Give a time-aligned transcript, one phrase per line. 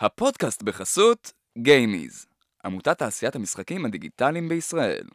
[0.00, 2.26] הפודקאסט בחסות גיימיז,
[2.64, 5.06] עמותת תעשיית המשחקים הדיגיטליים בישראל.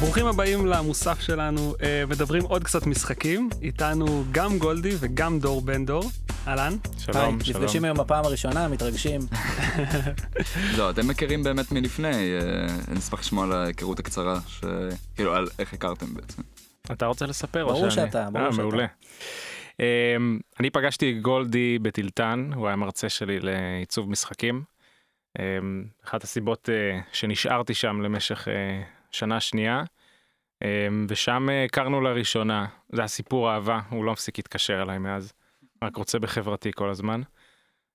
[0.00, 5.86] ברוכים הבאים למוסף שלנו, אה, מדברים עוד קצת משחקים, איתנו גם גולדי וגם דור בן
[5.86, 6.04] דור,
[6.48, 6.72] אהלן.
[6.98, 7.62] שלום, היי, שלום.
[7.62, 9.20] נפגשים היום בפעם הראשונה, מתרגשים.
[10.78, 14.64] לא, אתם מכירים באמת מלפני, אה, אני אשמח לשמוע על ההיכרות הקצרה, ש...
[15.14, 16.42] כאילו, על איך הכרתם בעצם.
[16.92, 17.64] אתה רוצה לספר?
[17.64, 18.06] או ברור שאני?
[18.06, 18.62] שאתה, ברור אה, שאתה.
[18.62, 18.86] מעולה.
[19.80, 24.62] אמ, אני פגשתי גולדי בטילטן, הוא היה מרצה שלי לעיצוב משחקים.
[25.38, 28.48] אמ, אחת הסיבות אה, שנשארתי שם למשך
[29.10, 29.82] שנה שנייה,
[30.62, 35.32] אמ, ושם הכרנו לראשונה, זה היה סיפור אהבה, הוא לא מפסיק להתקשר אליי מאז,
[35.82, 37.20] רק רוצה בחברתי כל הזמן.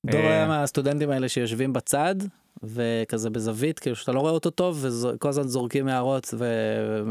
[0.06, 2.16] דור אה, היה מהסטודנטים האלה שיושבים בצד,
[2.64, 7.04] וכזה בזווית, כאילו שאתה לא רואה אותו טוב, וכל הזמן זורקים הערות, ו-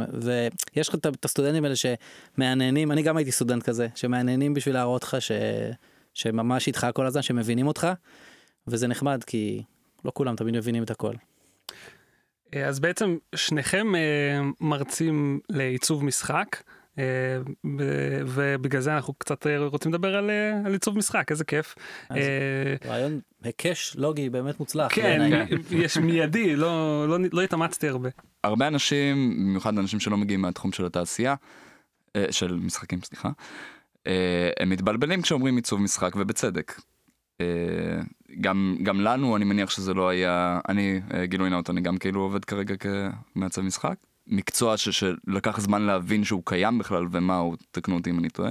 [0.75, 5.17] ויש לך את- הסטודנטים האלה שמעניינים, אני גם הייתי סטודנט כזה, שמעניינים בשביל להראות לך
[5.23, 5.33] ש...
[6.15, 7.89] שממש איתך כל הזמן, שמבינים אותך,
[8.67, 9.63] וזה נחמד, כי
[10.05, 11.13] לא כולם תמיד מבינים את הכל.
[12.55, 14.01] אה, אז בעצם שניכם אה,
[14.61, 16.63] מרצים לעיצוב משחק,
[18.27, 21.75] ובגלל זה אנחנו קצת אה, רוצים לדבר על, אה, על עיצוב משחק, איזה כיף.
[22.11, 22.17] אה,
[22.85, 24.95] רעיון היקש לוגי באמת מוצלח.
[24.95, 25.47] כן.
[25.71, 28.09] יש מיידי, לא, לא, לא התאמצתי הרבה.
[28.45, 31.35] הרבה אנשים, במיוחד אנשים שלא מגיעים מהתחום של התעשייה,
[32.17, 33.31] אה, של משחקים, סליחה,
[34.07, 36.81] אה, הם מתבלבלים כשאומרים עיצוב משחק, ובצדק.
[37.41, 37.47] אה,
[38.41, 42.21] גם, גם לנו, אני מניח שזה לא היה, אני, אה, גילוי נאות, אני גם כאילו
[42.21, 43.95] עובד כרגע כמעצב משחק.
[44.27, 48.51] מקצוע ש, שלקח זמן להבין שהוא קיים בכלל ומה הוא, תקנו אותי אם אני טועה.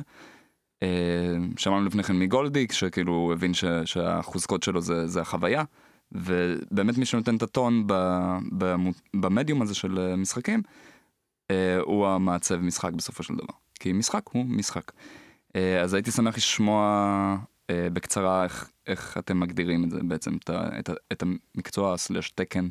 [0.84, 5.64] אה, שמענו לפני כן מגולדיק, שכאילו הוא הבין ש, שהחוזקות שלו זה, זה החוויה.
[6.12, 7.94] ובאמת מי שנותן את הטון ב,
[8.52, 10.62] במו- במדיום הזה של אה, משחקים,
[11.52, 13.54] אה, הוא המעצב משחק בסופו של דבר.
[13.80, 14.92] כי משחק הוא משחק.
[15.56, 17.38] אה, אז הייתי שמח לשמוע
[17.70, 21.24] אה, בקצרה איך, איך אתם מגדירים את זה בעצם, את, את, את
[21.56, 22.68] המקצוע סלש תקן.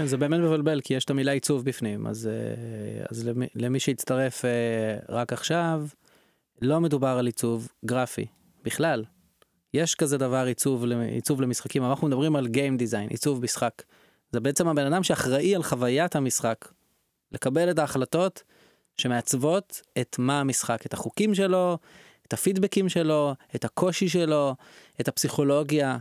[0.00, 3.80] כן, זה באמת מבלבל כי יש את המילה עיצוב בפנים אז אה, אז למי, למי
[3.80, 4.50] שהצטרף אה,
[5.08, 5.86] רק עכשיו
[6.62, 8.26] לא מדובר על עיצוב גרפי
[8.62, 9.04] בכלל.
[9.74, 13.82] יש כזה דבר עיצוב עיצוב למשחקים אנחנו מדברים על Game Design עיצוב משחק.
[14.32, 16.68] זה בעצם הבן אדם שאחראי על חוויית המשחק.
[17.32, 18.42] לקבל את ההחלטות
[18.96, 21.78] שמעצבות את מה המשחק את החוקים שלו
[22.26, 24.54] את הפידבקים שלו את הקושי שלו
[25.00, 25.98] את הפסיכולוגיה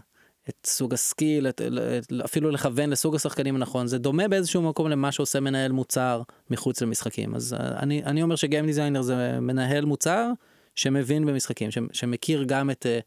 [0.49, 4.87] את סוג ה skill, את, את, אפילו לכוון לסוג השחקנים הנכון, זה דומה באיזשהו מקום
[4.87, 7.35] למה שעושה מנהל מוצר מחוץ למשחקים.
[7.35, 10.31] אז אה, אני, אני אומר ש game designer זה מנהל מוצר
[10.75, 13.03] שמבין במשחקים, ש, שמכיר גם את אה,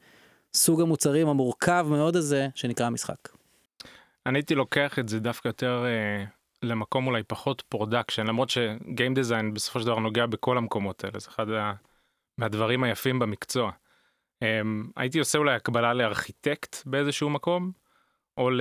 [0.55, 3.29] סוג המוצרים המורכב מאוד הזה שנקרא משחק.
[4.27, 6.25] אני הייתי לוקח את זה דווקא יותר אה,
[6.63, 11.29] למקום אולי פחות production למרות שגיים דיזיין בסופו של דבר נוגע בכל המקומות האלה זה
[11.31, 11.47] אחד
[12.39, 13.71] מהדברים היפים במקצוע.
[14.43, 14.61] אה,
[14.97, 17.73] הייתי עושה אולי הקבלה לארכיטקט באיזשהו מקום
[18.37, 18.61] או ל...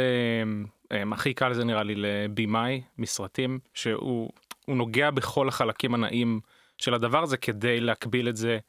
[0.92, 4.30] אה, הכי קל זה נראה לי לבימאי מסרטים שהוא
[4.66, 6.40] הוא נוגע בכל החלקים הנאים
[6.78, 8.60] של הדבר הזה כדי להקביל את זה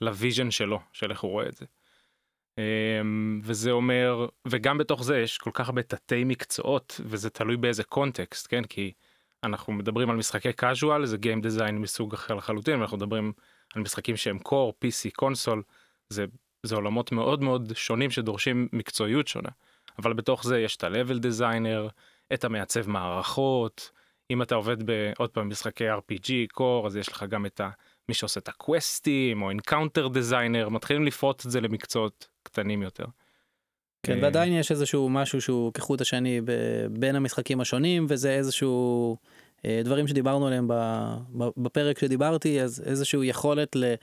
[0.00, 1.66] ל vision שלו של איך הוא רואה את זה.
[2.58, 7.84] אמ, וזה אומר וגם בתוך זה יש כל כך הרבה תתי מקצועות וזה תלוי באיזה
[7.84, 8.92] קונטקסט כן כי
[9.44, 13.32] אנחנו מדברים על משחקי casual זה game design מסוג אחר לחלוטין אנחנו מדברים
[13.74, 15.62] על משחקים שהם core pc console
[16.08, 16.24] זה
[16.62, 19.48] זה עולמות מאוד מאוד שונים שדורשים מקצועיות שונה
[19.98, 21.90] אבל בתוך זה יש את ה-level designer
[22.34, 23.90] את המעצב מערכות
[24.30, 27.70] אם אתה עובד בעוד פעם משחקי rpg core אז יש לך גם את ה...
[28.08, 33.04] מי שעושה את הקווסטים או encounter designer מתחילים לפרוט את זה למקצועות קטנים יותר.
[34.02, 36.40] כן, אה, ועדיין יש איזשהו משהו שהוא כחוט השני
[36.90, 39.16] בין המשחקים השונים, וזה איזשהו
[39.64, 40.68] אה, דברים שדיברנו עליהם
[41.56, 43.94] בפרק שדיברתי, אז איזשהו יכולת ל...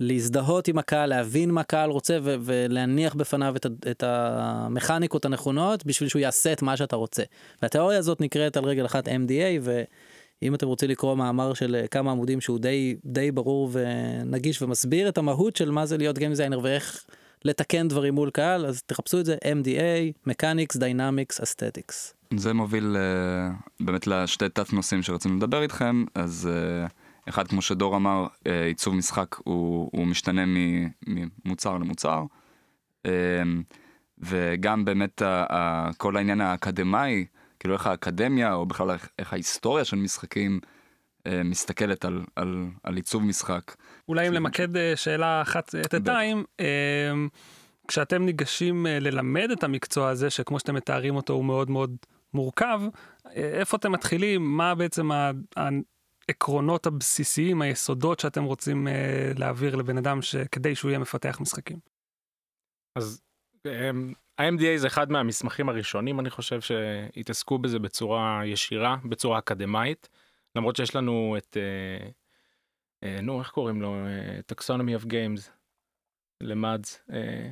[0.00, 5.86] להזדהות עם הקהל, להבין מה הקהל רוצה ו- ולהניח בפניו את, ה- את המכניקות הנכונות
[5.86, 7.22] בשביל שהוא יעשה את מה שאתה רוצה.
[7.62, 12.10] והתיאוריה הזאת נקראת על רגל אחת MDA ואם אתם רוצים לקרוא מאמר של אה, כמה
[12.10, 16.60] עמודים שהוא די, די ברור ונגיש ומסביר את המהות של מה זה להיות גיים דיזיינר
[16.62, 17.04] ואיך
[17.44, 22.14] לתקן דברים מול קהל אז תחפשו את זה MDA, Mechanics, Dynamics, Aesthetics.
[22.36, 23.50] זה מוביל אה,
[23.80, 26.86] באמת לשתי תת נושאים שרצינו לדבר איתכם, אז אה,
[27.28, 30.42] אחד כמו שדור אמר, אה, עיצוב משחק הוא, הוא משתנה
[31.06, 32.24] ממוצר למוצר,
[33.06, 33.42] אה,
[34.18, 35.22] וגם באמת
[35.96, 37.26] כל העניין האקדמאי,
[37.60, 40.60] כאילו איך האקדמיה או בכלל איך, ההיסטוריה של משחקים
[41.26, 43.76] אה, מסתכלת על, על, על עיצוב משחק.
[44.08, 45.94] אולי אם למקד אה, שאלה אחת את.
[45.94, 46.44] הטיים,
[47.88, 51.96] כשאתם ניגשים ללמד את המקצוע הזה, שכמו שאתם מתארים אותו הוא מאוד מאוד
[52.34, 52.80] מורכב,
[53.34, 55.10] איפה אתם מתחילים, מה בעצם
[56.28, 58.88] העקרונות הבסיסיים, היסודות שאתם רוצים
[59.38, 60.36] להעביר לבן אדם ש...
[60.36, 61.78] כדי שהוא יהיה מפתח משחקים.
[62.96, 63.22] אז
[63.66, 70.08] אמ, ה-MDA זה אחד מהמסמכים הראשונים אני חושב שהתעסקו בזה בצורה ישירה בצורה אקדמאית
[70.56, 72.08] למרות שיש לנו את אה,
[73.02, 73.94] אה, נו איך קוראים לו?
[74.46, 75.50] taxonomy of games
[76.42, 76.82] למד
[77.12, 77.50] אה,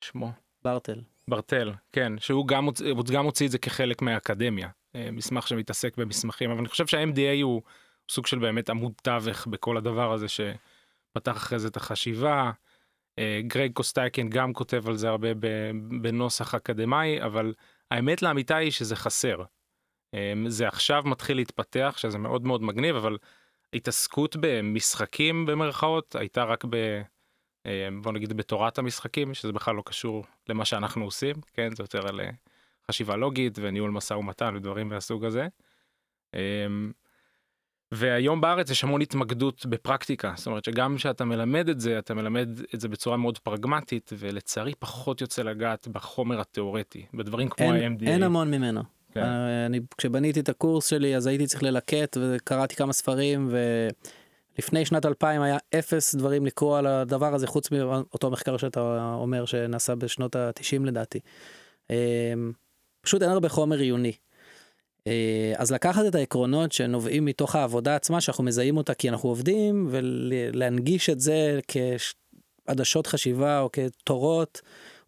[0.00, 0.32] שמו?
[0.62, 1.00] ברטל.
[1.28, 4.68] ברטל כן שהוא גם הוא גם הוציא את זה כחלק מהאקדמיה
[5.12, 7.62] מסמך שמתעסק במסמכים אבל אני חושב שה-MDA הוא
[8.10, 12.50] סוג של באמת עמוד תווך בכל הדבר הזה שפתח אחרי זה את החשיבה.
[13.18, 15.28] אה, גרג קוסטייקין גם כותב על זה הרבה
[16.00, 17.54] בנוסח אקדמאי אבל
[17.90, 19.42] האמת לאמיתה היא שזה חסר.
[20.14, 23.18] אה, זה עכשיו מתחיל להתפתח שזה מאוד מאוד מגניב אבל
[23.72, 27.02] התעסקות במשחקים במרכאות הייתה רק ב...
[27.66, 32.08] אה, בוא נגיד בתורת המשחקים שזה בכלל לא קשור למה שאנחנו עושים כן זה יותר
[32.08, 32.20] על
[32.90, 35.48] חשיבה לוגית וניהול משא ומתן ודברים מהסוג הזה.
[37.92, 42.48] והיום בארץ יש המון התמקדות בפרקטיקה זאת אומרת שגם כשאתה מלמד את זה אתה מלמד
[42.74, 48.06] את זה בצורה מאוד פרגמטית ולצערי פחות יוצא לגעת בחומר התיאורטי בדברים כמו ה-MDA.
[48.06, 48.82] אין המון ממנו.
[49.12, 49.22] כן.
[49.22, 53.48] אה, אני כשבניתי את הקורס שלי אז הייתי צריך ללקט וקראתי כמה ספרים
[54.58, 59.44] ולפני שנת 2000 היה אפס דברים לקרוא על הדבר הזה חוץ מאותו מחקר שאתה אומר
[59.44, 61.20] שנעשה בשנות ה-90 לדעתי.
[63.04, 64.12] אה, פשוט אין הרבה חומר עיוני.
[65.06, 69.88] אה, אז לקחת את העקרונות שנובעים מתוך העבודה עצמה שאנחנו מזהים אותה כי אנחנו עובדים
[69.90, 71.60] ולהנגיש את זה
[72.66, 74.60] כעדשות חשיבה או כתורות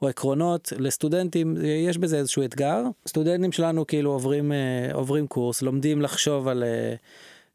[0.02, 1.56] או עקרונות לסטודנטים
[1.86, 6.64] יש בזה איזשהו אתגר סטודנטים שלנו כאילו עוברים אה, עוברים קורס לומדים לחשוב על.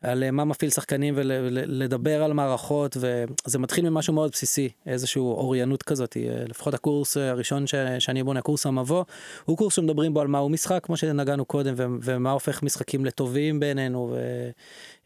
[0.05, 5.31] אה, על אה, מה מפעיל שחקנים ולדבר על מערכות וזה מתחיל ממשהו מאוד בסיסי איזשהו
[5.31, 9.03] אוריינות כזאת אה, לפחות הקורס הראשון ש, שאני בונה קורס המבוא
[9.45, 14.15] הוא קורס שמדברים בו על מהו משחק כמו שנגענו קודם ומה הופך משחקים לטובים בעינינו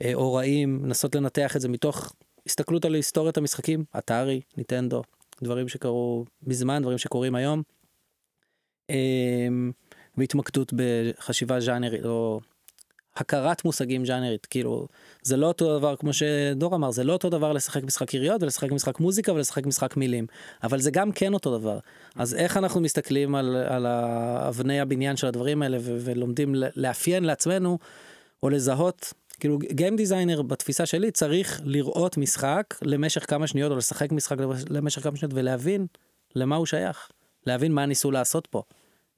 [0.04, 2.14] אה, או רעים לנסות לנתח את זה מתוך
[2.46, 5.02] הסתכלות על היסטוריית המשחקים אתרי ניטנדו
[5.44, 7.62] דברים שקרו מזמן דברים שקורים היום.
[10.18, 12.40] והתמקדות בחשיבה ז'אנרית או
[13.18, 14.88] הכרת מושגים ז'אנרית כאילו
[15.24, 18.72] זה לא אותו דבר כמו שדור אמר זה לא אותו דבר לשחק משחק יריות ולשחק
[18.72, 20.26] משחק מוזיקה ולשחק משחק מילים
[20.64, 21.80] אבל זה גם כן אותו דבר
[22.16, 23.86] אז איך אנחנו מסתכלים על, על
[24.48, 27.78] אבני הבניין של הדברים האלה ו- ולומדים לאפיין לעצמנו
[28.44, 34.12] או לזהות כאילו גיים דיזיינר בתפיסה שלי צריך לראות משחק למשך כמה שניות או לשחק
[34.12, 34.38] משחק
[34.70, 35.88] למשך כמה שניות ולהבין
[36.36, 37.10] למה הוא שייך
[37.48, 38.64] להבין מה ניסו לעשות פה.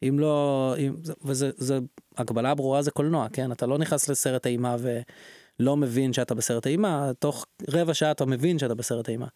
[0.03, 1.79] אם לא אם, וזה זה
[2.17, 7.11] הגבלה ברורה זה קולנוע כן אתה לא נכנס לסרט אימה ולא מבין שאתה בסרט אימה
[7.19, 9.27] תוך רבע שעה אתה מבין שאתה בסרט אימה.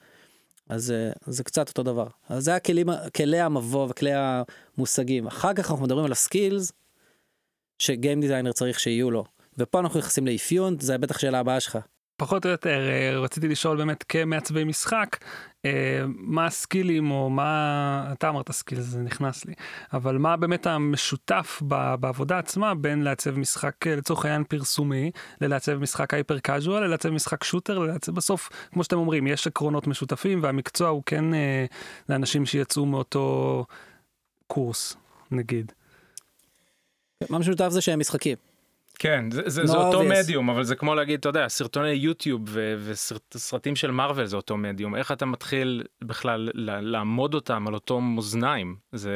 [0.69, 0.93] אז
[1.27, 6.05] זה קצת אותו דבר אז זה הכלים כלי המבוא וכלי המושגים אחר כך אנחנו מדברים
[6.05, 6.71] על הסקילס
[7.79, 9.23] ש game designer צריך שיהיו לו
[9.57, 11.77] ופה אנחנו נכנסים לאפיון זה בטח שאלה הבאה שלך.
[12.21, 15.17] פחות או יותר אה, רציתי לשאול באמת כמעצבי משחק
[15.65, 19.53] אה, מה ה skillים או מה אתה אמרת skill זה נכנס לי
[19.93, 21.61] אבל מה באמת המשותף
[21.99, 27.43] בעבודה עצמה בין לעצב משחק אה, לצורך העניין פרסומי ללעצב משחק hyper casual ללעצב משחק
[27.43, 31.25] shooter ללעצב בסוף כמו שאתם אומרים יש עקרונות משותפים והמקצוע הוא כן
[32.09, 33.65] לאנשים שיצאו מאותו
[34.47, 34.97] קורס
[35.31, 35.71] נגיד.
[37.29, 38.50] מה משותף זה שהם משחקים.
[39.01, 42.49] כן זה, זה, זה אותו מדיום אבל זה כמו להגיד אתה יודע סרטוני יוטיוב
[42.83, 44.95] וסרטים של מרוויל זה אותו מדיום.
[44.95, 46.49] איך אתה מתחיל בכלל
[46.81, 48.75] לעמוד אותם על אותו מאזניים?
[48.91, 49.11] זה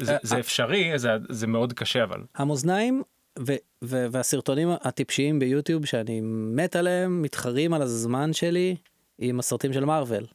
[0.00, 2.22] זה, זה אפשרי זה, זה מאוד קשה אבל.
[2.34, 3.02] המאזניים
[3.38, 3.52] ו,
[3.84, 6.20] ו, והסרטונים הטיפשיים ביוטיוב שאני
[6.54, 8.76] מת עליהם מתחרים על הזמן שלי
[9.18, 10.26] עם הסרטים של מרוויל.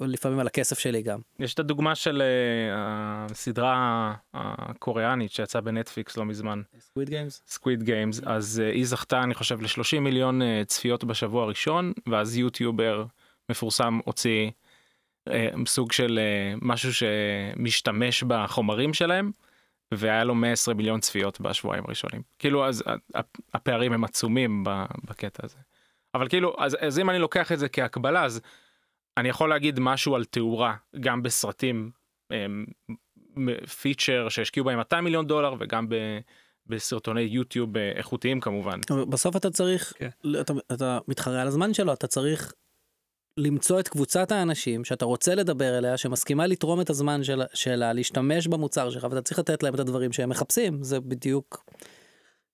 [0.00, 1.18] לפעמים על הכסף שלי גם.
[1.38, 6.62] יש את הדוגמה של אה, הסדרה הקוריאנית שיצאה בנטפליקס לא מזמן.
[6.80, 7.42] סקוויד גיימס?
[7.46, 12.36] סקוויד גיימס, אז אה, היא זכתה אני חושב ל-30 מיליון אה, צפיות בשבוע הראשון, ואז
[12.36, 13.04] יוטיובר
[13.48, 14.50] מפורסם הוציא
[15.66, 16.20] סוג של
[16.62, 19.30] משהו שמשתמש בחומרים שלהם,
[19.94, 22.22] והיה לו 120 מיליון צפיות בשבועיים הראשונים.
[22.38, 22.82] כאילו אז
[23.54, 24.64] הפערים הם עצומים
[25.04, 25.56] בקטע הזה.
[26.14, 28.40] אבל כאילו אז, אז אם אני לוקח את זה כהקבלה אז
[29.20, 31.90] אני יכול להגיד משהו על תאורה גם בסרטים
[33.80, 35.94] פיצ'ר שהשקיעו בהם 200 מיליון דולר וגם ב...
[36.66, 38.80] בסרטוני יוטיוב אה, איכותיים כמובן.
[39.08, 39.98] בסוף אתה צריך, okay.
[39.98, 40.40] כן.
[40.40, 42.52] אתה, אתה מתחרה על הזמן שלו, אתה צריך
[43.36, 48.46] למצוא את קבוצת האנשים שאתה רוצה לדבר אליה, שמסכימה לתרום את הזמן שלה, שלה להשתמש
[48.46, 51.64] במוצר שלך, ואתה צריך לתת להם את הדברים שהם מחפשים, זה בדיוק,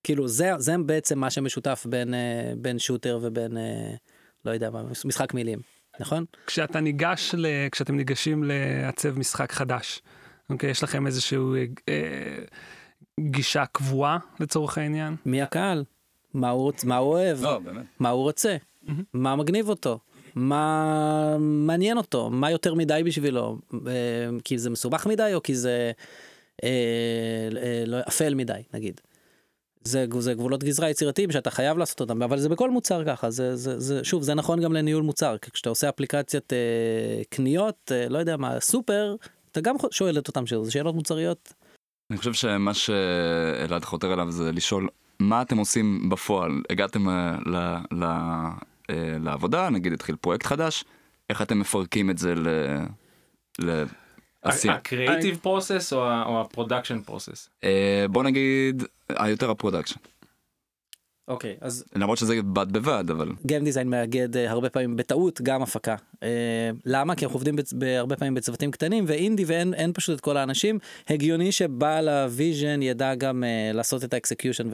[0.04, 3.94] כאילו זה, זה בעצם מה שמשותף בין, אה, בין שוטר ובין, אה,
[4.44, 5.75] לא יודע מה, משחק מילים.
[6.00, 6.24] נכון?
[6.46, 7.46] כשאתה ניגש, ל...
[7.72, 10.02] כשאתם ניגשים לעצב משחק חדש,
[10.50, 10.70] אוקיי?
[10.70, 11.54] יש לכם איזשהו
[11.88, 12.34] אה,
[13.20, 15.16] גישה קבועה לצורך העניין?
[15.26, 15.84] מי הקהל?
[16.34, 16.84] מה הוא, רוצ...
[16.84, 17.42] מה הוא אוהב?
[17.42, 17.84] לא, באמת.
[17.98, 18.56] מה הוא רוצה?
[19.12, 19.98] מה מגניב אותו?
[20.34, 22.30] מה מעניין אותו?
[22.30, 23.58] מה יותר מדי בשבילו?
[23.74, 23.80] אה,
[24.44, 25.92] כי זה מסובך מדי או כי זה
[26.64, 26.68] אה,
[27.62, 29.00] אה, לא, אפל מדי, נגיד.
[29.86, 33.56] זה, זה גבולות גזרה יצירתיים שאתה חייב לעשות אותם, אבל זה בכל מוצר ככה, זה,
[33.56, 38.08] זה, זה, שוב, זה נכון גם לניהול מוצר, כי כשאתה עושה אפליקציית אה, קניות, אה,
[38.08, 39.16] לא יודע מה, סופר,
[39.52, 41.52] אתה גם שואל את אותם שאלות, זה שאלות מוצריות.
[42.10, 44.88] אני חושב שמה שאלעד חותר אליו זה לשאול
[45.18, 46.62] מה אתם עושים בפועל.
[46.70, 47.56] הגעתם אה, ל,
[47.92, 48.04] ל,
[48.90, 50.84] אה, לעבודה, נגיד התחיל פרויקט חדש,
[51.30, 52.48] איך אתם מפרקים את זה ל...
[54.46, 54.74] לעשייה.
[54.74, 57.48] הקריאיטיב פרוסס או הפרודקשן פרוסס?
[57.64, 59.96] אה, בוא נגיד, היותר ה production.
[61.28, 63.28] אוקיי, אז למרות שזה בד בבד, אבל...
[63.46, 65.96] גיים דיזיין מאגד אה, הרבה פעמים בטעות גם הפקה.
[66.22, 66.28] אה,
[66.84, 67.14] למה?
[67.14, 70.78] כי אנחנו עובדים בצ- בהרבה פעמים בצוותים קטנים ואינדי ואין אין פשוט את כל האנשים.
[71.08, 74.68] הגיוני שבעל ה vision ידע גם אה, לעשות את ה execution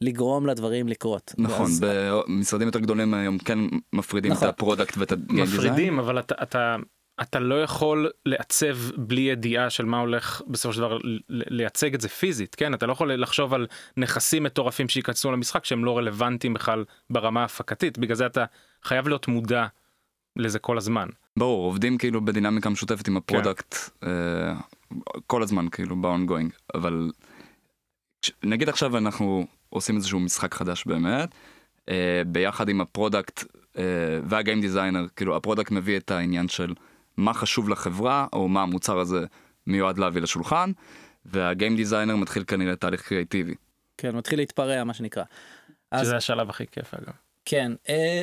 [0.00, 1.34] ולגרום לדברים לקרות.
[1.38, 1.84] נכון, ואז-
[2.28, 3.58] במשרדים יותר גדולים היום כן
[3.92, 4.48] מפרידים את נכון.
[4.48, 5.60] ה product ואת ה game design.
[5.64, 6.76] מפרידים אבל אתה,
[7.20, 12.08] אתה, לא יכול לעצב בלי ידיעה של מה הולך בסופו של דבר לייצג את זה
[12.08, 12.74] פיזית כן?
[12.74, 13.66] אתה לא יכול לחשוב על
[13.96, 17.98] נכסים מטורפים שייכנסו למשחק שהם לא רלוונטיים בכלל ברמה ההפקתית.
[17.98, 18.44] בגלל זה אתה
[18.82, 19.66] חייב להיות מודע
[20.36, 21.08] לזה כל הזמן.
[21.38, 24.54] ברור, עובדים כאילו בדינמיקה משותפת עם ה product אה,
[25.26, 27.10] כל הזמן כאילו ב-ongoing, אבל
[28.44, 31.28] נגיד עכשיו אנחנו עושים איזשהו משחק חדש באמת,
[31.88, 33.44] אה, ביחד עם ה product
[33.78, 33.82] אה,
[34.24, 36.74] וה game designer, כאילו ה product מביא את העניין של
[37.22, 39.24] מה חשוב לחברה או מה המוצר הזה
[39.66, 40.72] מיועד להביא לשולחן,
[41.24, 43.54] וה game designer מתחיל כנראה תהליך creativeי.
[43.96, 45.24] כן, מתחיל להתפרע מה שנקרא.
[45.90, 47.12] אז שזה השלב הכי כיף אגב.
[47.44, 48.22] כן, אה,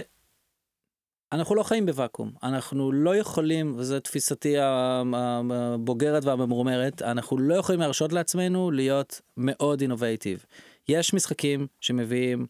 [1.31, 8.13] אנחנו לא חיים בוואקום, אנחנו לא יכולים, וזו תפיסתי הבוגרת והממורמרת, אנחנו לא יכולים להרשות
[8.13, 10.45] לעצמנו להיות מאוד innovative.
[10.87, 12.45] יש משחקים שמביאים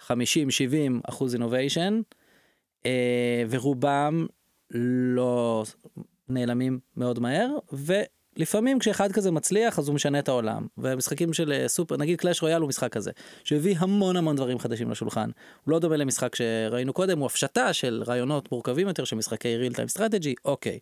[0.00, 0.10] 50-70
[1.08, 2.00] אחוז אינוביישן,
[2.86, 4.26] אה, ורובם
[4.74, 5.64] לא
[6.28, 10.66] נעלמים מאוד מהר, ולפעמים כשאחד כזה מצליח אז הוא משנה את העולם.
[10.78, 13.10] והמשחקים של אה, סופר, נגיד קלאש רויאל הוא משחק כזה,
[13.44, 15.30] שהביא המון המון דברים חדשים לשולחן.
[15.64, 19.72] הוא לא דומה למשחק שראינו קודם, הוא הפשטה של רעיונות מורכבים יותר של משחקי real
[19.72, 20.78] time strategy, אוקיי.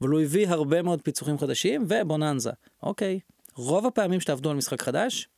[0.00, 2.50] אבל הוא הביא הרבה מאוד פיצוחים חדשים ובוננזה,
[2.82, 3.20] אוקיי.
[3.54, 5.28] רוב הפעמים שתעבדו על משחק חדש,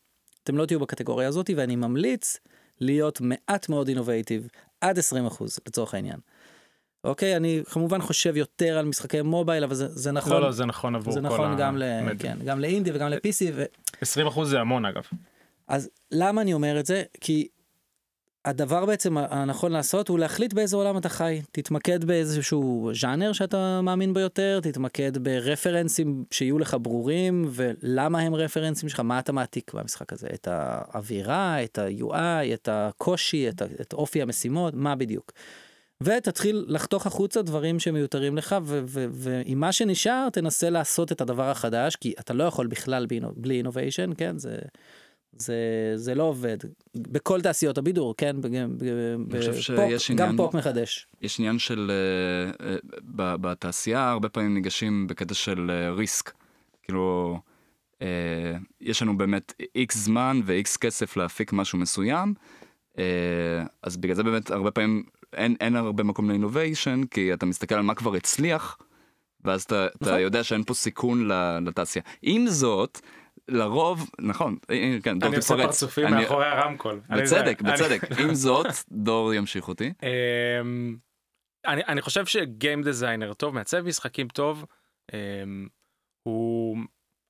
[0.42, 2.38] אתם לא תהיו בקטגוריה הזאת, ואני ממליץ
[2.80, 4.48] להיות מעט מאוד אינובייטיב,
[4.80, 6.18] עד 20 אחוז לצורך העניין.
[7.04, 10.32] אוקיי, אני כמובן חושב יותר על משחקי מובייל, אבל זה, זה נכון.
[10.32, 11.82] לא לא זה נכון עבור זה כל נכון גם, ל.
[12.18, 13.64] כן, גם לאינדי וגם ל-PC, ו...
[14.28, 15.02] 20% זה המון אגב.
[15.68, 17.02] אז למה אני אומר את זה?
[17.20, 17.48] כי
[18.44, 21.42] הדבר בעצם הנכון לעשות הוא להחליט באיזה עולם אתה חי.
[21.52, 28.88] תתמקד באיזשהו ז'אנר שאתה מאמין בו יותר, תתמקד ברפרנסים שיהיו לך ברורים, ולמה הם רפרנסים
[28.88, 34.22] שלך, מה אתה מעתיק במשחק הזה, את האווירה, את ה-UI, את הקושי, את, את אופי
[34.22, 35.32] המשימות, מה בדיוק.
[36.02, 38.56] ותתחיל לחתוך החוצה דברים שמיותרים לך,
[39.12, 44.10] ועם מה שנשאר תנסה לעשות את הדבר החדש, כי אתה לא יכול בכלל בלי innovation,
[44.16, 44.38] כן?
[44.38, 44.56] זה...
[45.38, 46.56] זה, זה לא עובד.
[46.96, 48.36] בכל תעשיות הבידור, כן?
[48.40, 48.66] בג-
[49.28, 51.06] ב- חושב בפופ, גם פופ מחדש.
[51.22, 51.90] יש עניין של,
[53.16, 56.32] ב- בתעשייה הרבה פעמים ניגשים בקטע של אה, risk.
[56.82, 57.38] כאילו,
[58.02, 62.34] אה, יש לנו באמת איקס זמן ואיקס כסף להפיק משהו מסוים,
[62.98, 63.04] אה,
[63.82, 65.02] אז בגלל זה באמת הרבה פעמים
[65.34, 68.78] אין, אין הרבה מקום לאינוביישן, כי אתה מסתכל על מה כבר הצליח,
[69.44, 70.18] ואז אתה, אתה נכון.
[70.18, 71.28] יודע שאין פה סיכון
[71.66, 72.04] לתעשייה.
[72.22, 73.00] עם זאת,
[73.48, 75.56] לרוב, נכון, אה, כן, דור אני עושה.
[75.56, 77.00] פרצופים אני- מאחורי הרמקול.
[77.10, 78.00] בצדק, אני- בצדק.
[78.20, 79.92] עם זאת, דור ימשיך אותי.
[80.02, 80.96] אמ,
[81.66, 84.64] אני, אני חושב שגיים דזיינר טוב, מעצב משחקים טוב,
[85.14, 85.66] אמ,
[86.22, 86.76] הוא,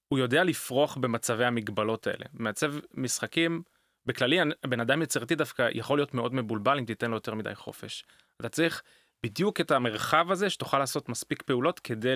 [0.09, 2.25] הוא יודע לפרוח במצבי המגבלות האלה.
[2.35, 3.63] מעצב משחקים,
[4.07, 8.05] בכללי הבן אדם יצירתי דווקא יכול להיות מאוד מבולבל אם תיתן לו יותר מדי חופש.
[8.41, 8.83] אתה צריך
[9.23, 12.15] בדיוק את המרחב הזה שתוכל לעשות מספיק פעולות כדי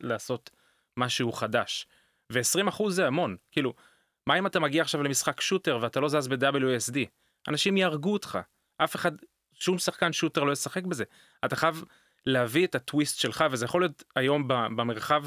[0.00, 0.50] לעשות
[0.96, 1.86] משהו חדש.
[2.32, 3.74] ו-20% זה המון, כאילו,
[4.26, 6.98] מה אם אתה מגיע עכשיו למשחק שוטר ואתה לא זז ב-WSD?
[7.48, 8.38] אנשים יהרגו אותך.
[8.76, 9.12] אף אחד,
[9.54, 11.04] שום שחקן שוטר לא ישחק בזה.
[11.44, 11.84] אתה חייב
[12.26, 15.24] להביא את הטוויסט שלך, וזה יכול להיות היום במרחב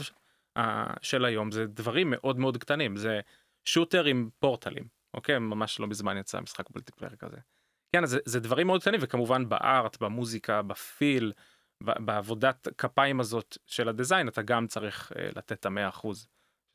[0.57, 0.61] uh,
[1.01, 3.19] של היום, זה דברים מאוד מאוד קטנים, זה
[3.65, 4.87] shooter עם פורטלים,
[5.17, 5.39] אוקיי?
[5.39, 7.37] ממש לא מזמן יצא משחק multiplayer כזה.
[7.95, 11.31] כן, זה, זה דברים מאוד קטנים, וכמובן ב art, במוזיקה, ב feel,
[11.83, 16.27] בעבודת כפיים הזאת של ה design, אתה גם צריך uh, לתת את המאה אחוז,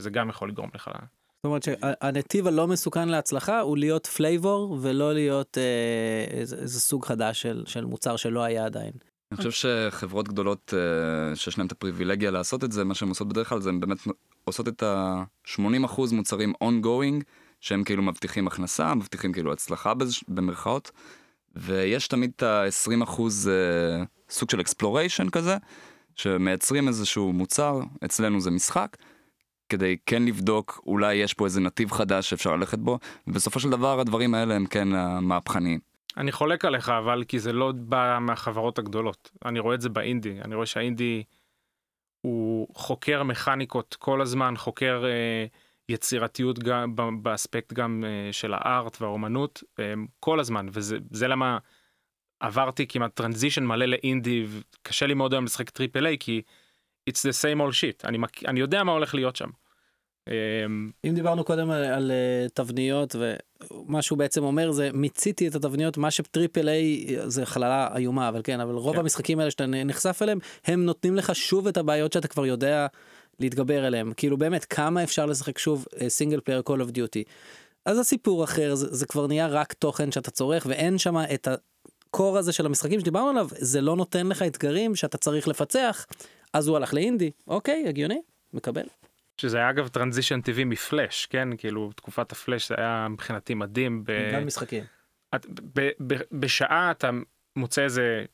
[0.02, 0.92] שזה גם יכול לגרום לך ל...
[0.92, 7.04] זאת אומרת שהנתיב הלא מסוכן להצלחה הוא להיות flavor ולא להיות אה, איזה, איזה סוג
[7.04, 8.92] חדש של, של מוצר שלא היה עדיין.
[9.32, 13.28] אני חושב שחברות גדולות אה, שיש להן את הפריבילגיה לעשות את זה, מה שהן עושות
[13.28, 13.99] בדרך כלל זה הן באמת
[14.44, 17.22] עושות את ה-80% מוצרים ongoing,
[17.62, 19.92] שהם כאילו מבטיחים הכנסה, מבטיחים כאילו הצלחה
[20.28, 20.90] במרכאות,
[21.57, 25.57] ויש תמיד את ה-20 אחוז אה, סוג של exploration כזה,
[26.14, 28.97] שמייצרים איזשהו מוצר, אצלנו זה משחק,
[29.69, 34.00] כדי כן לבדוק אולי יש פה איזה נתיב חדש שאפשר ללכת בו, ובסופו של דבר
[34.00, 35.81] הדברים האלה הם כן המהפכניים.
[36.16, 40.40] אני חולק עליך אבל כי זה לא בא מהחברות הגדולות אני רואה את זה באינדי
[40.45, 41.23] אני רואה שהאינדי
[42.21, 45.47] הוא חוקר מכניקות כל הזמן חוקר אה,
[45.92, 51.58] יצירתיות גם באספקט גם אה, של ה art והאומנות אה, כל הזמן וזה זה למה
[52.40, 56.42] עברתי כמעט transition מלא לאינדי וקשה לי מאוד היום לשחק triple A כי
[57.11, 58.44] it's the same old shit אני, מק...
[58.44, 59.49] אני יודע מה הולך להיות שם.
[60.28, 60.34] אה,
[61.04, 65.99] אם דיברנו קודם על, על אה, תבניות ומה שהוא בעצם אומר זה מיציתי את התבניות
[65.99, 69.00] מה ש triple A זה חללה איומה אבל כן אבל רוב כן.
[69.00, 72.87] המשחקים האלה שאתה נחשף אליהם הם נותנים לך שוב את הבעיות שאתה כבר יודע
[73.40, 77.25] להתגבר עליהם כאילו באמת כמה אפשר לשחק שוב single player Call of Duty.
[77.84, 81.66] אז הסיפור אחר זה, זה כבר נהיה רק תוכן שאתה צורך ואין שם את ה
[81.66, 86.06] core הזה של המשחקים שדיברנו עליו זה לא נותן לך אתגרים שאתה צריך לפצח
[86.52, 88.20] אז הוא הלך לאינדי אוקיי הגיוני
[88.52, 88.86] מקבל.
[89.36, 94.04] שזה היה אגב transition טבעי מפלאש כן כאילו תקופת הפלאש זה היה מבחינתי מדהים.
[94.04, 94.32] ב...
[94.34, 94.84] גם משחקים.
[95.34, 97.10] את, ב, ב, בשעה אתה
[97.56, 98.24] מוצא איזה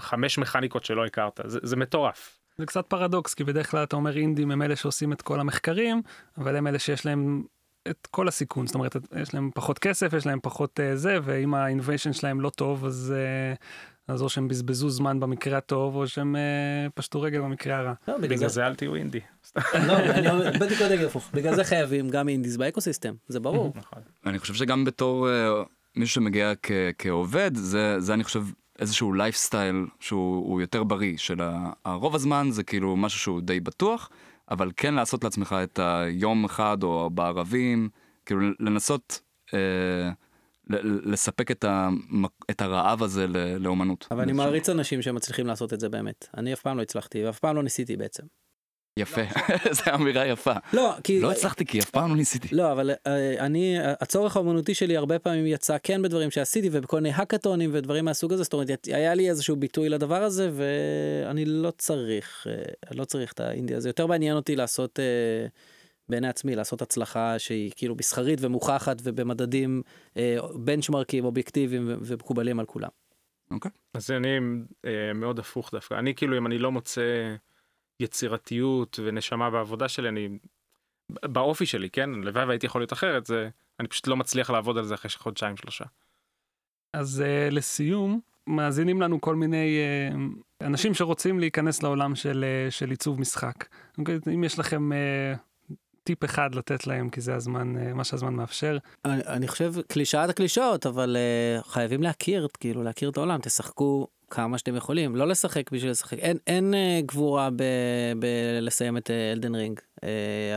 [0.00, 2.39] חמש מכניקות שלא הכרת זה, זה מטורף.
[2.60, 6.02] זה קצת פרדוקס, כי בדרך כלל אתה אומר indieים הם אלה שעושים את כל המחקרים,
[6.38, 7.42] אבל הם אלה שיש להם
[7.88, 11.54] את כל הסיכון, זאת אומרת, יש להם פחות כסף, יש להם פחות uh, זה, ואם
[11.54, 13.14] ה innovation שלהם לא טוב, אז,
[13.56, 17.92] uh, אז או שהם בזבזו זמן במקרה הטוב, או שהם uh, פשטו רגל במקרה הרע.
[18.08, 19.20] לא, בגלל בגלל זה, אל תהיו אינדי.
[19.56, 23.72] לא, אני אומר, בדיוק עוד הפוך, בגלל זה חייבים גם indies ב ecosystem, זה ברור.
[23.76, 24.02] נכון.
[24.26, 28.42] אני חושב שגם בתור uh, מישהו שמגיע כ- כעובד, זה, זה אני חושב
[28.80, 31.40] איזשהו לייפסטייל שהוא הוא יותר בריא, של
[31.84, 34.10] הרוב הזמן זה כאילו משהו שהוא די בטוח,
[34.50, 37.88] אבל כן לעשות לעצמך את היום אחד או בערבים,
[38.26, 39.20] כאילו לנסות
[40.70, 44.06] ל- לספק את, המק- את הרעב הזה ל- לאומנות.
[44.10, 46.28] אבל אני מעריץ אנשים שמצליחים לעשות את זה באמת.
[46.36, 48.22] אני אף פעם לא הצלחתי, ואף פעם לא ניסיתי בעצם.
[48.96, 49.20] יפה,
[49.76, 50.52] זו אמירה יפה.
[50.72, 51.20] לא, כי...
[51.20, 52.54] לא הצלחתי כי אף פעם לא ניסיתי.
[52.54, 57.14] לא, אבל אה, אני, הצורך האומנותי שלי הרבה פעמים יצא כן בדברים שעשיתי ובכל מיני
[57.14, 62.46] האקתונים ודברים מהסוג הזה, זאת אומרת, היה לי איזשהו ביטוי לדבר הזה ואני לא צריך,
[62.50, 62.62] אה,
[62.94, 63.88] לא צריך את האינדי הזה.
[63.88, 65.46] יותר מעניין אותי לעשות אה,
[66.10, 69.82] בעיני עצמי, לעשות הצלחה שהיא כאילו מסחרית ומוכחת ובמדדים
[70.16, 72.88] אה, בנצ'מרקים אובייקטיביים ומקובלים על כולם.
[73.50, 73.70] אוקיי.
[73.94, 74.38] אז אני
[74.84, 77.02] אה, מאוד הפוך דווקא אני כאילו אם אני לא מוצא
[78.00, 80.28] יצירתיות ונשמה בעבודה שלי אני
[81.10, 83.48] באופי שלי כן לבד והייתי יכול להיות אחרת זה
[83.80, 85.84] אני פשוט לא מצליח לעבוד על זה אחרי חודשיים שלושה.
[86.92, 89.78] אז uh, לסיום, מאזינים לנו כל מיני
[90.12, 93.66] uh, אנשים שרוצים להיכנס לעולם של, uh, של עיצוב משחק.
[93.98, 94.18] אוקיי?
[94.34, 95.38] אם יש לכם uh,
[96.04, 98.78] טיפ אחד לתת להם, כי זה הזמן, uh, מה שהזמן מאפשר.
[99.04, 104.58] אני, אני חושב קלישאת הקלישאות אבל uh, חייבים להכיר כאילו להכיר את העולם תשחקו כמה
[104.58, 107.48] שאתם יכולים לא לשחק בשביל לשחק אין אין uh, גבורה
[108.18, 110.04] בלסיים את Elden Ring uh,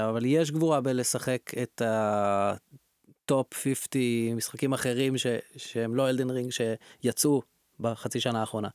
[0.10, 6.52] אבל יש גבורה בלשחק את ה top 50 משחקים אחרים ש, שהם לא Elden Ring
[6.52, 7.42] שיצאו
[7.80, 8.70] בחצי שנה האחרונה.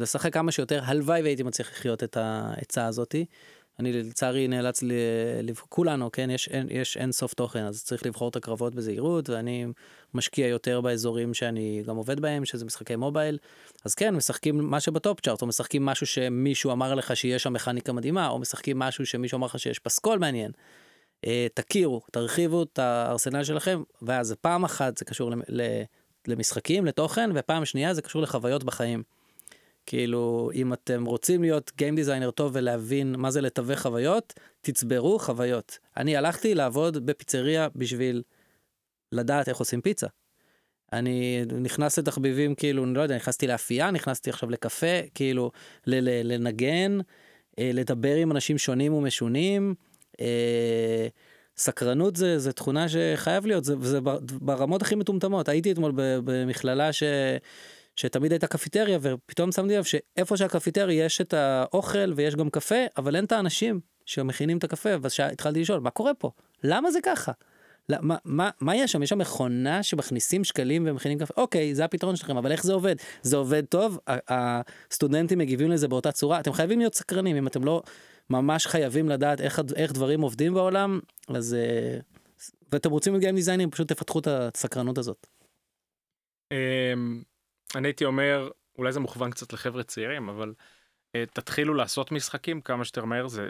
[0.00, 3.24] לשחק כמה שיותר הלוואי והייתי מצליח לחיות את העצה הזאתי.
[3.78, 4.92] אני לצערי נאלץ ל...
[5.68, 9.66] כולנו כן יש אין, יש אין סוף תוכן אז צריך לבחור את הקרבות בזהירות ואני
[10.14, 13.38] משקיע יותר באזורים שאני גם עובד בהם שזה משחקי mobile
[13.84, 17.92] אז כן משחקים מה שבטופ צ'ארט או משחקים משהו שמישהו אמר לך שיש שם מכניקה
[17.92, 20.50] מדהימה או משחקים משהו שמישהו אמר לך שיש פסקול מעניין.
[21.26, 25.30] אה, תכירו תרחיבו את הארסנל שלכם ואז פעם אחת זה קשור.
[26.26, 29.02] למשחקים לתוכן ופעם שנייה זה קשור לחוויות בחיים.
[29.86, 35.78] כאילו אם אתם רוצים להיות גיים דיזיינר טוב ולהבין מה זה לתווך חוויות תצברו חוויות
[35.96, 38.22] אני הלכתי לעבוד בפיצריה בשביל
[39.12, 40.06] לדעת איך עושים פיצה.
[40.92, 45.50] אני נכנס לתחביבים כאילו אני לא יודע נכנסתי לאפייה נכנסתי עכשיו לקפה כאילו
[45.86, 46.98] לנגן
[47.58, 49.74] אה, לדבר עם אנשים שונים ומשונים.
[50.20, 51.08] אה,
[51.56, 56.92] סקרנות זה זה תכונה שחייב להיות זה, זה בר- ברמות הכי מטומטמות הייתי אתמול במכללה
[56.92, 57.02] ש...
[57.96, 63.16] שתמיד הייתה קפיטריה ופתאום שמתי לב שאיפה שהקפיטריה יש את האוכל ויש גם קפה אבל
[63.16, 66.30] אין את האנשים שמכינים את הקפה ואז התחלתי לשאול מה קורה פה
[66.64, 67.32] למה זה ככה.
[67.88, 69.02] לא, מה, מה, יש שם?
[69.02, 71.34] יש שם מכונה שמכניסים שקלים ומכינים קפה?
[71.36, 72.96] אוקיי, זה הפתרון שלכם, אבל איך זה עובד?
[73.22, 73.98] זה עובד טוב?
[74.08, 76.40] הסטודנטים מגיבים לזה באותה צורה?
[76.40, 77.82] אתם חייבים להיות סקרנים, אם אתם לא
[78.30, 81.54] ממש חייבים לדעת איך, איך דברים עובדים בעולם, אז...
[81.54, 81.98] אה,
[82.72, 85.26] ואתם רוצים להיות גיים דיזיינים, פשוט תפתחו את הסקרנות הזאת.
[87.76, 90.54] אני הייתי אומר אולי זה מוכוון קצת לחבר'ה צעירים אבל
[91.14, 93.48] אה, תתחילו לעשות משחקים כמה שיותר מהר זה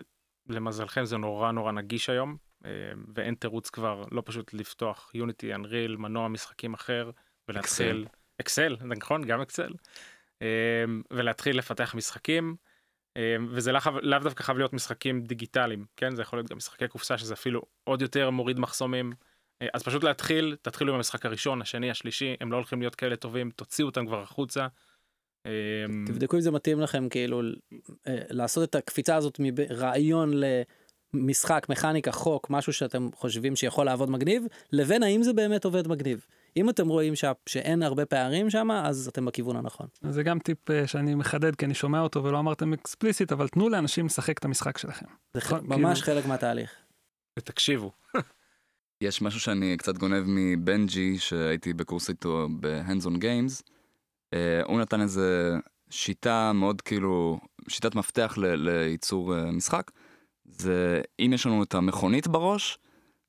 [0.48, 2.70] למזלכם זה נורא נורא נגיש היום אה,
[3.14, 7.10] ואין תירוץ כבר לא פשוט לפתוח יוניטי, אנריל, מנוע משחקים אחר,
[7.48, 8.06] ולהתחיל...
[8.40, 9.22] אקסל, נכון?
[9.22, 9.72] גם אקסל.
[10.42, 12.56] אה, ולהתחיל לפתח משחקים.
[13.48, 16.16] וזה לאו לא דווקא חייב להיות משחקים דיגיטליים, כן?
[16.16, 19.12] זה יכול להיות גם משחקי קופסה שזה אפילו עוד יותר מוריד מחסומים.
[19.62, 23.16] אה, אז פשוט להתחיל, תתחילו עם המשחק הראשון, השני, השלישי, הם לא הולכים להיות כאלה
[23.16, 24.66] טובים, תוציאו אותם כבר החוצה.
[25.46, 25.50] אה,
[26.06, 27.40] תבדקו אם זה מתאים לכם כאילו
[28.06, 30.32] אה, לעשות את הקפיצה הזאת מרעיון
[31.14, 36.26] למשחק, מכניקה, חוק, משהו שאתם חושבים שיכול לעבוד מגניב, לבין האם זה באמת עובד מגניב.
[36.56, 37.24] אם אתם רואים ש...
[37.46, 39.86] שאין הרבה פערים שם, אז אתם בכיוון הנכון.
[40.10, 44.06] זה גם טיפ שאני מחדד כי אני שומע אותו ולא אמרתם אקספליסיט, אבל תנו לאנשים
[44.06, 45.06] לשחק את המשחק שלכם.
[45.34, 46.70] זה נכון, ממש כאילו- חלק מהתהליך.
[47.38, 47.92] ותקשיבו.
[49.00, 53.62] יש משהו שאני קצת גונב מבנג'י, שהייתי בקורס איתו ב-hands on games.
[54.34, 55.56] אה, הוא נתן איזה
[55.90, 59.90] שיטה מאוד כאילו, שיטת מפתח ל- לייצור אה, משחק.
[60.44, 62.78] זה אם יש לנו את המכונית בראש,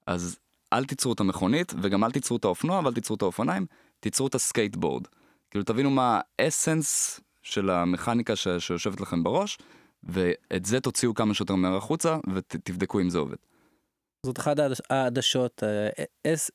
[0.07, 0.37] אז
[0.73, 3.65] אל תיצרו את המכונית, וגם אל תיצרו את האופנוע, ואל תיצרו את האופניים,
[3.99, 5.07] תיצרו את הסקייטבורד.
[5.51, 9.57] כאילו תבינו מה ה essence של המכניקה ש- שיושבת לכם בראש,
[10.03, 13.35] ואת זה תוציאו כמה שיותר מהר החוצה, ותבדקו אם זה עובד.
[14.25, 15.63] זאת אחת העדש- העדשות,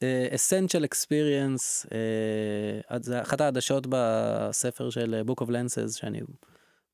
[0.03, 6.21] אה, אסנצ'ל אקספיריאנס, אה, זה אחת העדשות בספר של Book of Lenses שאני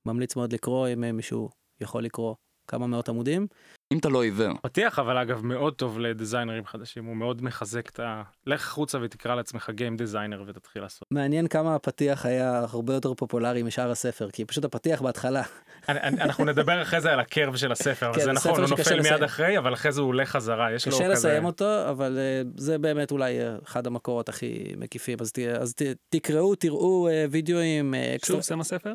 [0.06, 1.48] ממליץ מאוד לקרוא אם אה, מישהו
[1.80, 2.34] יכול לקרוא
[2.68, 3.46] כמה מאות עמודים.
[3.92, 4.52] אם אתה לא עיוור.
[4.62, 8.22] פתיח אבל אגב מאוד טוב לדיזיינרים חדשים, הוא מאוד מחזק את ה...
[8.46, 11.08] לך החוצה ותקרא לעצמך גיים דיזיינר ותתחיל לעשות.
[11.10, 15.42] מעניין כמה הפתיח היה הרבה יותר פופולרי משאר הספר כי פשוט הפתיח בהתחלה
[15.88, 19.00] אנחנו נדבר אחרי זה על הקרב של הספר, אבל כן, זה נכון, הוא נופל.
[19.02, 21.12] מיד אחרי, אבל אחרי זה הוא עולה חזרה, יש לו קשה כזה...
[21.12, 25.74] לסיים אותו אבל אה, זה באמת אולי אה, אחד המקורות הכי מקיפים אז, ת, אז
[25.74, 27.94] ת, תקראו תראו אה, וידאוים
[28.26, 28.92] שוב, שם הספר?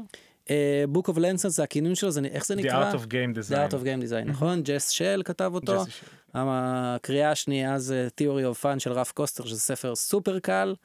[0.50, 2.92] אה, Book of Lenses זה הכינון שלו זה איך זה The נקרא?
[2.92, 3.72] Art of Game The Design.
[3.72, 5.84] Art of Game Design נכון ג'ס של כתב אותו.
[6.34, 10.76] הקריאה השנייה זה Theory of Fun של רף קוסטר שזה ספר סופר קל.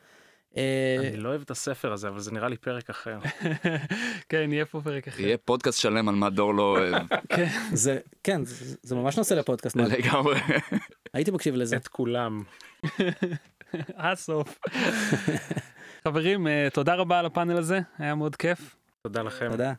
[0.57, 3.19] אה, אני לא אוהב את הספר הזה, אבל זה נראה לי פרק אחר.
[4.29, 5.23] כן, יהיה פה פרק אחר.
[5.23, 7.03] יהיה פודקאסט שלם על מה דור לא אוהב,
[7.73, 8.41] זה כן
[8.83, 10.41] זה, ממש נושא לפודקאסט לגמרי.
[11.15, 12.43] הייתי מקשיב לזה את כולם.
[13.97, 14.59] הסוף.
[16.05, 18.77] חברים, אה, תודה רבה על הפאנל הזה, היה מאוד כיף.
[19.07, 19.51] תודה לכם.
[19.51, 19.73] תודה.